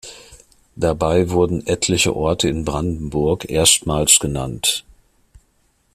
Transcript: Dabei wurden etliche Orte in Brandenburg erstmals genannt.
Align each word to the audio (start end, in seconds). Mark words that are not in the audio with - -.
Dabei 0.75 1.29
wurden 1.29 1.67
etliche 1.67 2.15
Orte 2.15 2.49
in 2.49 2.65
Brandenburg 2.65 3.47
erstmals 3.47 4.17
genannt. 4.19 4.83